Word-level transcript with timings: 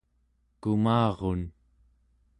kumarun 0.61 1.41